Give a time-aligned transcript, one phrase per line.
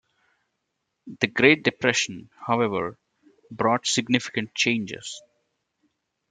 [1.19, 2.97] The Great Depression, however,
[3.51, 5.21] brought significant changes.